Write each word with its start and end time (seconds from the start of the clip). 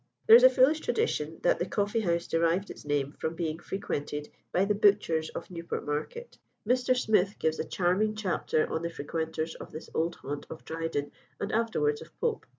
There 0.25 0.35
is 0.35 0.41
a 0.41 0.49
foolish 0.49 0.79
tradition 0.79 1.37
that 1.43 1.59
the 1.59 1.67
coffee 1.67 1.99
house 1.99 2.25
derived 2.25 2.71
its 2.71 2.83
name 2.85 3.11
from 3.19 3.35
being 3.35 3.59
frequented 3.59 4.29
by 4.51 4.65
the 4.65 4.73
butchers 4.73 5.29
of 5.29 5.51
Newport 5.51 5.85
Market. 5.85 6.39
Mr. 6.67 6.97
Smith 6.97 7.35
gives 7.37 7.59
a 7.59 7.63
charming 7.65 8.15
chapter 8.15 8.65
on 8.67 8.81
the 8.81 8.89
frequenters 8.89 9.53
of 9.53 9.71
this 9.71 9.91
old 9.93 10.15
haunt 10.15 10.47
of 10.49 10.65
Dryden 10.65 11.11
and 11.39 11.51
afterwards 11.51 12.01
of 12.01 12.19
Pope. 12.19 12.47